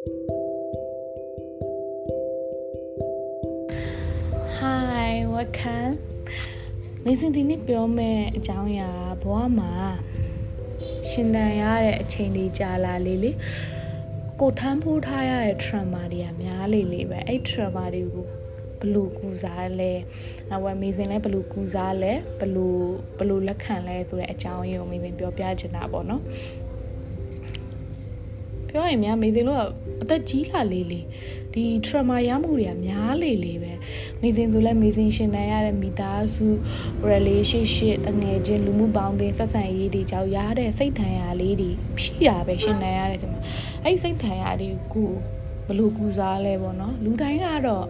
[0.00, 0.08] Hi
[5.34, 5.94] welcome
[7.04, 8.90] မေစင်ဒီနေ့ပြောမယ့်အကြောင်းအရာ
[9.22, 9.72] ဘဝမှာ
[11.10, 13.30] ရှင်တန်ရတဲ့အချိန်တွေကြာလာလေလေ
[14.40, 18.26] ကိုထမ်းဖိုးထားရတဲ့ trauma တွေကများလေလေပဲအဲ့ trauma တွေကို
[18.80, 19.92] ဘလူကူစားလဲ
[20.54, 22.68] အဝမေစင်လဲဘလူကူစားလဲဘလူ
[23.18, 26.22] ဘလူလက်ခံလဲဆိုတဲ့အကြောင်းအရာကိုမေစင်ပြောပြချင်တာပေါ့နော်
[28.70, 29.60] ပြောရင်များမေစင်လို့
[30.02, 31.00] အသက်ကြီးလာလေလေ
[31.54, 33.72] ဒီ trauma ရမှုတွေကများလေလေပဲ
[34.20, 36.46] မေစင်ဆိုလဲမေစင်ရှင်တန်ရတဲ့မိသားစု
[37.10, 41.70] relationship တငယ်ချင်းလူမှုပေါင်းတင်ဆက်ဆံရေးတွေကြောင့်ရတဲ့စိတ်ထန်ရာလေးတွေ
[42.02, 43.40] ရှိတာပဲရှင်တန်ရတဲ့ဒီမှာ
[43.84, 45.10] အဲ့စိတ်ထန်ရာတွေကို
[45.66, 47.86] ဘလို့ကူစားလဲပေါ့နော်လူတိုင်းကတော့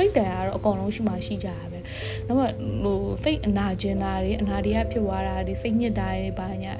[0.00, 1.78] စိတ်တန်ကတော့အကုန်လုံးရှိမှရှိကြတာပဲ
[2.26, 2.44] နောက်မှ
[2.84, 6.74] ဟိုစိတ်အနာကျင်တာတွေအနာတွေကဖြစ်သွားတာတွေစိတ်ညစ်တာတွေဘာညာ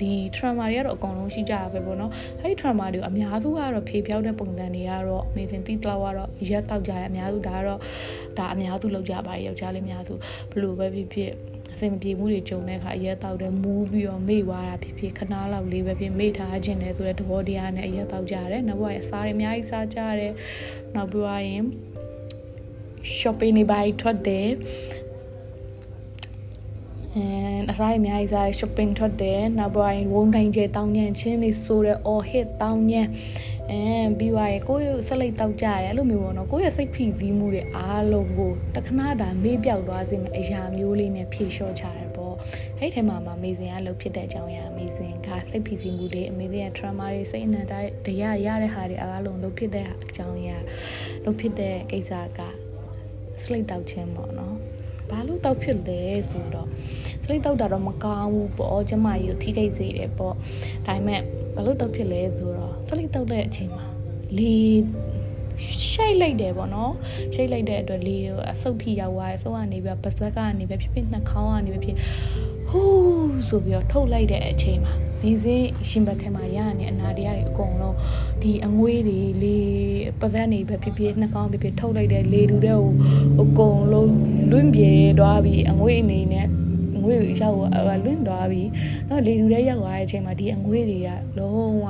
[0.00, 7.78] ဒီ trauma တွေကတော့အကုန်လုံးရှိကြတာပဲပေါ့နော်အဲ့ဒီ trauma တွေကိုအများစုကတော့ဖြေဖြောက်တဲ့ပုံစံတွေကတော့ amazing တိလောက်ကတော့ရက်တောက်ကြရအများစုဒါကတော့
[8.38, 10.14] ဒါအများစုလောက်ကြပါယောက်ျားလေးအများစု
[10.52, 11.32] ဘလို့ပဲဖြစ်ဖြစ်
[11.74, 20.32] အစင်မပြေမှုတွေကြုံတဲ့အခါအရက်တောက်တယ်မူးပြီးတော့မေ့သွားတာဖြစ်ဖြစ်ခဏလောက်လေးပဲဖြစ်မေ့ထားခြင်းတယ်ဆိုတဲ့သဘောတရားနဲ့အရက်တောက်ကြရတယ်နောက်ဘက်အစားတွေအများကြီးစားကြရတယ်
[20.96, 21.64] နောက်ပြီးရင်
[23.18, 24.48] shopping တွေပါထွက်တယ်
[27.16, 27.24] အဲ
[27.70, 33.02] အစားအများကြီးစား shopping ထွက်တယ်နောက်ပိုင်းဝုန်းတိုင်းကျတောင်းညံချင်းတွေဆိုတဲ့ or hit တောင်းညံ
[33.70, 33.82] အဲ
[34.18, 42.34] ပြီးသွားရင်ကိုယ့်ရဲ့ဆက်လိုက်တောက်ကြရတယ်အဲ့လိုမျိုးပေါ့နော်ကိုယ့်ရဲ့စိတ်ဖိစီးမှုတွေအားလုံးကိုတခဏတာမေ့ပြောက်သွားစေမယ့်အရာမျိုးလေးနဲ့ဖြေလျှော့ချရတယ်ပေါ့
[42.78, 47.74] အဲ့ထဲမှာမှမေစင်ကလှုပ်ဖြစ်တဲ့အကြောင်းအရာမေစင်ကစိတ်ဖိစီးမှုတွေအမေစင်က trauma တွေစိတ်အနန္တ
[48.06, 50.56] တရားရတဲ့ဟာတွေအားလုံးလှုပ်ဖြစ်တဲ့အကြောင်းအရာ
[51.24, 52.40] လှုပ်ဖြစ်တဲ့ကိစ္စက
[53.42, 54.56] slate တောက်ခြင်းပေါ့နော်
[55.10, 56.68] ဘာလို့တောက်ဖြစ်လဲဆိုတော့
[57.24, 60.34] slate တောက်တာတော့မကောင်းဘူးပေါ့ကျမကြီးကိုထိခိုက်စေတယ်ပေါ့
[60.86, 61.20] ဒါပေမဲ့
[61.54, 63.84] ဘာလို့တောက်ဖြစ်လဲဆိုတော့ slate တောက်တဲ့အချိန်မှာ
[64.38, 64.56] လေ
[65.90, 66.92] ရှိုက်လိုက်တယ်ပေါ့နော်
[67.34, 68.16] ရှိုက်လိုက်တဲ့အတွက်လေ
[68.52, 71.96] အဆုတ်ဖြီရောက်သွားတယ်အဆုတ်ကနေပြီးပါဇက်ကနေပဲဖြစ်ဖြစ်နှာခေါင်းကနေပဲဖြစ်
[72.70, 74.94] ဟူးဆိုပြီးတော့ထုတ်လိုက်တဲ့အချိန်မှာ
[75.24, 77.96] နေစင်းရှင်ဘက်ထဲမှာရရနေအနာတရားတွေအကုန်လုံး
[78.42, 79.58] ဒီအငွေးတွေလေ
[80.20, 82.92] ပဇက်နေပဲဖြစ်ဖြစ်နှာခေါင်းဖြစ်ဖြစ်ထုတ်လိုက်တဲ့လေတူတဲ့ဟို
[83.42, 84.12] အကုန်လုံး
[84.50, 86.46] လွင့်ပြေသွားပြီးအငွေးအနေနဲ့
[87.02, 87.56] ငွေရောက်
[88.04, 88.68] လွင့်သွားပြီး
[89.08, 91.08] တော့လေတူတဲ့ရောက်သွားတဲ့အချိန်မှာဒီအငွေးတွေက
[91.38, 91.86] လုံးဝ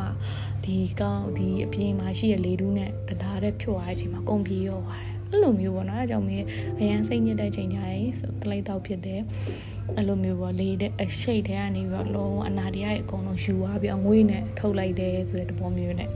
[0.65, 6.47] ဒီကောင်းဒီအပြင်မှာရှိတဲ့လေတူးနဲ့တဒါတဲ့ဖြို့သွားတဲ့အချိန်မှာကုန်ပြေရောပါတယ် အဲ့လိုမျိုးပေါ့နော်အဲကြောင့်မင်း
[6.81, 8.09] အရန်စိတ်ညစ်တဲ့ချိန်ကြရင်
[8.43, 9.21] တလိုက်တော့ဖြစ်တယ်
[9.97, 16.09] အဲ့လိုမျိုးပေါ့လေတဲ့အရှိတ်ထဲကနေပြီးတော့လုံးဝအနာတရားတွေအကုန်လုံးယူသွားပြီးအငွေးနဲ့ထုတ်လိုက်တယ်ဆိုတဲ့သဘောမျိုးနဲ့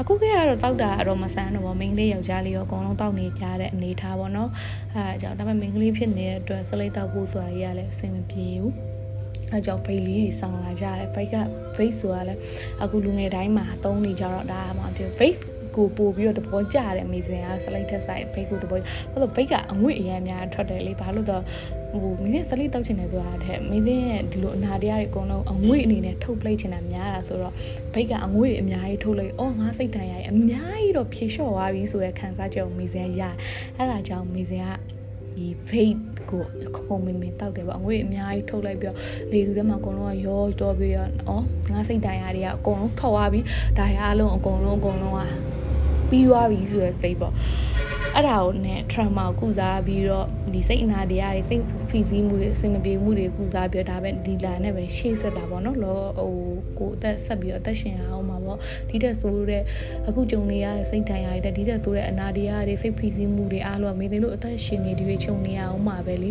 [0.00, 4.50] အခုခေတ်ကတော့တောက်တာတော့မဆန်းတော့ဘူးမိန်းကလေးယောက်ျားလေးရောအကုန်လုံးတောက်နေကြတဲ့အနေထားပေါ့နော်
[4.94, 8.72] အဲအကြောင်းဒါပေမဲ့မိန်းကလေးဖြစ်နေတဲ့အတွက်စလိတ်တောက်ဖို့ဆိုတာကြီးကလည်းအဆင်မပြေဘူး
[9.52, 11.36] အဲကြောင့်ဖိတ်လေးတွေဆောင်းလာကြတယ်ဖိတ်က
[11.76, 12.40] ဖိတ်ဆိုတာလည်း
[12.82, 15.36] အခုလူငယ်တိုင်းမှာသုံးနေကြတော့ဒါမှမဖြစ်ဖိတ်
[15.76, 18.80] ကိုပို့ပြီးတော့တဘောကြတယ်အမေစင်ကစလိုက်ထက်ဆိုင်ဘိတ်ကိုတဘော
[19.12, 21.42] ဘာလို့ဘိတ်ကအငွေ့အရန်များထွက်တယ်လေဘာလို့တော့
[22.02, 27.54] ဟိုမိနဲ့စလိတောက်ချင်တယ်ဆိုတာတဲ့မိနဲ့ရဲ့ဒီလိုအနာတရားတွေအကုန်လုံးအငွေ့အနေနဲ့ထုတ်ပလိုက်ချင်တာများတာဆိုတော့
[27.94, 33.22] ဘိတ်ကအငွေ့တွေအများကြီးထုတ်လိုက်အော်ငါစိတ်တန်ရည်အများကြီးတော့ဖြေလျှော့သွားပြီဆိုရခံစားချက်ကိုမိစင်ရ
[33.76, 34.68] အဲ့ဒါကြောင့်မိစင်က
[35.36, 36.42] ဒီ vape ကို
[36.76, 38.98] ခုံမင်းမင်းတောက်တယ်ပေါ့အငွေအများကြီးထုတ်လိုက်ပြီးတော့
[39.32, 41.38] လေသူထဲမှာအကုန်လုံးကရောတော့ပြီးတော့ဩ
[41.72, 43.44] ငါစိတ်တိုင်ရတွေကအကုန်လုံးထောက်သွားပြီး
[43.78, 45.20] ဒါရအလုံးအကုန်လုံးအကုန်လုံးက
[46.10, 47.34] ပြီးသွားပြီဆိုရယ်စိတ်ပေါ့
[48.16, 56.32] အဲ့ဒါကိုနဲ့ trauma ကိုကုစားပြီးတော့ဒီစိတ်အနာတရားတွေစိတ်ဖိစီးမှုတွေအဆင်မပြေမှုတွေကုစားပြီးတော့ဒါပဲဒီလာနဲ့ပဲရှေ့ဆက်တာပေါ့နော်လောဟို
[56.78, 59.62] ကိုအသက်ဆက်ပြီးတော့အသက်ရှင်အောင်မှာပေါ့ဒီတက်ဆိုတဲ့
[60.08, 66.30] အခုကြုံနေရတဲ့စိတ်ထိုင်ရတဲ့ဒီတက်ဆိုတဲ့အနာတရားတွေစိတ်ဖိစီးမှုတွေအားလုံးမေးသိလို့အသက်ရှင်နေတွေခြုံနေရအောင်မှာပဲလေ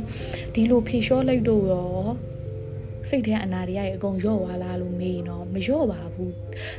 [0.53, 1.87] ဒီလိုဖြေလျှော့လိုက်တော့ရော
[3.09, 6.31] စိတ်ထဲအနာတွေရရဲ့အကုန်ရော့သွားလားလို့မေးရင်တော့မရော့ပါဘူး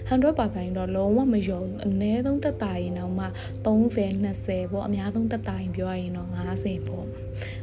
[0.09, 3.27] 100%တော့လုံးဝမရော့အနည်းဆုံးသက်သာရင်တော့မှ
[3.67, 7.05] 30 20ပေါ့အများဆုံးသက်သာရင်ပြောရရင်တော့50ပေါ့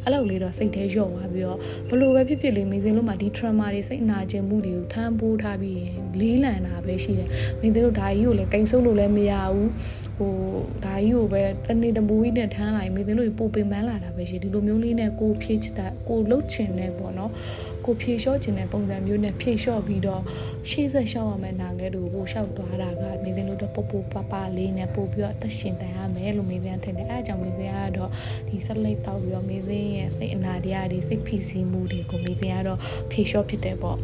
[0.03, 1.57] အဲ့လိုလေးတော့စိတ်ထဲရော့သွားပြီးတော့
[1.89, 7.29] ဘလို့ပဲဖြစ်ဖြစ်လေးမေးစင်လို့မှဒီ trauma တွေစိတ်နာကျင်မှုတွေကိုထမ်းပိုးထားပြီးရင်လေးလံတာပဲရှိတယ်
[7.61, 9.69] မင်းတို့ဒါကြီးကိုလည်းကိန်းဆုပ်လို့လည်းမရဘူး
[10.17, 10.33] ဟို
[10.85, 17.31] ဒါကြီးကိုပဲတနေ့တမိုးကြီးနဲ့ထမ်းလိုက်မင်းတို့ပိုပင်ပန်းလာတာပဲရှိဒီလိုမျိုးလေးနဲ့ကိုဖြည့်ချတာကိုလှုပ်ချင်တယ်ပေါ့နော်
[17.85, 20.21] ကိုဖြေလျှော့ခြင်းတဲ့ပုံစံမျိုးနဲ့ဖြေလျှော့ပြီးတော့
[20.69, 28.09] ရှေ့ဆက်လျှော့ရမယ်နာငယ်တို့ကိုလျှောက်သွားတာကမင်းတို့တော့ပပပပလေးနဲ့ပို့ပြီးတော့အသက်ရှင်တန်ရမယ်လို့မင်းစင်ထင်တယ်အဲအကြောင်းမင်းစင်ကတော့
[28.47, 32.79] ဒီဆက်လိုက်တောက်ပြီးတော့မင်းစင်ရဲ့စိတ်အနာတရားတွေစိတ်ဖိစီးမှုတွေကိုမင်းစင်ကတော့
[33.11, 33.97] ဖြေလျှော့ဖြစ်တယ်ပေါ့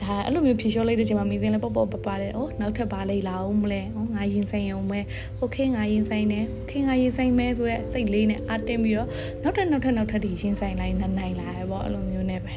[0.00, 5.00] ဒါအဲ့လိုမျိုးဖြေလျှော့လိုက်တဲ့ချိန်မှာမင်းစင်လည်းပေါ့ပေါ့ပပလဲဩနောက်ထပ်ပါလိုက်လာအောင်မလဲဩငါရင်ဆိုင်အောင်မဲ
[5.38, 9.08] โอเคငါရင်ဆိုင်နေโอเคငါရင်ဆိုင်မဲဆိုရက်စိတ်လေးနဲ့အတင်းပြီးတော့
[9.42, 12.54] နောက်ထပ်နောက်ထပ်နောက်ထပ်ဒီရင်ဆိုင်လိုက်နိုင်လာရပေါ့အဲ့လိုမျိုးနဲ့ပဲ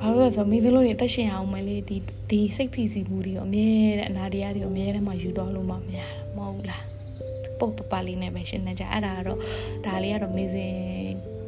[0.00, 1.96] ဘာ ဘာလို့လဲဆိုတော့မိသလိုတွေအသက်ရှင်အောင်မလေးဒီ
[2.30, 6.06] ဒီစိတ်ဖိစီးမှုတွေအမြဲတဲ့အနာတရားတွေအမြဲတမ်းမှယူသွားလို့မှမရတာ
[6.36, 6.84] မဟုတ်လား
[7.58, 9.38] ပုတ်ပပလေးနဲ့ပဲရှင်းနေကြအဲ့ဒါကတော့
[9.86, 10.74] ဒါလေးကတော့မေစင်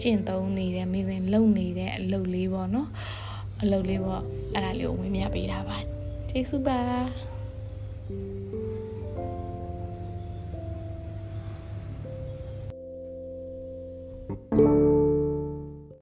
[0.00, 2.88] ကျင့်သုံးနေတဲ့မေစင်လုံနေတဲ့အလုပ်လေးပေါ့နော်
[3.61, 4.23] အလုပ်လေးပေါ့
[4.53, 5.77] အဲ့ဒါလေးကိုဝင်မြပေးတာပါ
[6.29, 6.79] ကျေးဇူးပါ